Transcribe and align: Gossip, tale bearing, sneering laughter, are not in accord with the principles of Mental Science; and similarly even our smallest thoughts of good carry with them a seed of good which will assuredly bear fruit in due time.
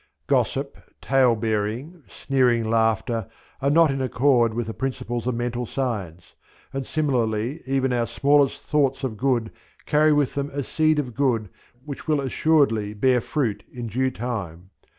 Gossip, 0.25 0.79
tale 0.99 1.35
bearing, 1.35 2.01
sneering 2.09 2.67
laughter, 2.67 3.27
are 3.61 3.69
not 3.69 3.91
in 3.91 4.01
accord 4.01 4.51
with 4.51 4.65
the 4.65 4.73
principles 4.73 5.27
of 5.27 5.35
Mental 5.35 5.67
Science; 5.67 6.33
and 6.73 6.87
similarly 6.87 7.61
even 7.67 7.93
our 7.93 8.07
smallest 8.07 8.65
thoughts 8.65 9.03
of 9.03 9.15
good 9.15 9.51
carry 9.85 10.11
with 10.11 10.33
them 10.33 10.49
a 10.53 10.63
seed 10.63 10.97
of 10.97 11.13
good 11.13 11.49
which 11.85 12.07
will 12.07 12.19
assuredly 12.19 12.95
bear 12.95 13.21
fruit 13.21 13.63
in 13.71 13.85
due 13.85 14.09
time. 14.09 14.71